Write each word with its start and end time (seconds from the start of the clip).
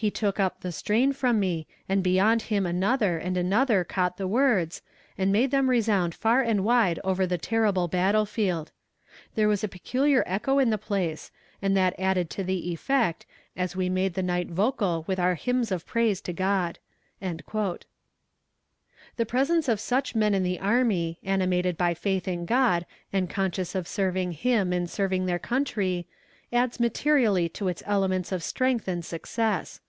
He 0.00 0.10
took 0.10 0.40
up 0.40 0.62
the 0.62 0.72
strain 0.72 1.12
from 1.12 1.38
me, 1.38 1.66
and 1.86 2.02
beyond 2.02 2.40
him 2.44 2.64
another, 2.64 3.18
and 3.18 3.36
another, 3.36 3.84
caught 3.84 4.16
the 4.16 4.26
words, 4.26 4.80
and 5.18 5.30
made 5.30 5.50
them 5.50 5.68
resound 5.68 6.14
far 6.14 6.40
and 6.40 6.64
wide 6.64 6.98
over 7.04 7.26
the 7.26 7.36
terrible 7.36 7.86
battle 7.86 8.24
field. 8.24 8.72
There 9.34 9.46
was 9.46 9.62
a 9.62 9.68
peculiar 9.68 10.24
echo 10.26 10.58
in 10.58 10.70
the 10.70 10.78
place, 10.78 11.30
and 11.60 11.76
that 11.76 11.92
added 12.00 12.30
to 12.30 12.42
the 12.42 12.72
effect, 12.72 13.26
as 13.54 13.76
we 13.76 13.90
made 13.90 14.14
the 14.14 14.22
night 14.22 14.48
vocal 14.48 15.04
with 15.06 15.20
our 15.20 15.34
hymns 15.34 15.70
of 15.70 15.84
praise 15.84 16.22
to 16.22 16.32
God.'" 16.32 16.78
The 17.20 17.42
presence 19.28 19.68
of 19.68 19.78
such 19.78 20.14
men 20.14 20.32
in 20.32 20.42
the 20.44 20.60
army, 20.60 21.18
animated 21.22 21.76
by 21.76 21.92
faith 21.92 22.26
in 22.26 22.46
God, 22.46 22.86
and 23.12 23.28
conscious 23.28 23.74
of 23.74 23.86
Serving 23.86 24.32
Him 24.32 24.72
in 24.72 24.86
serving 24.86 25.26
their 25.26 25.38
country, 25.38 26.06
adds 26.50 26.80
materially 26.80 27.50
to 27.50 27.68
its 27.68 27.82
elements 27.84 28.32
of 28.32 28.42
strength 28.42 28.88
and 28.88 29.04
success. 29.04 29.82